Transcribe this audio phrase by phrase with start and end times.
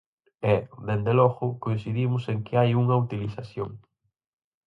[0.53, 0.55] E,
[0.87, 3.69] dende logo, coincidimos en que hai unha utilización.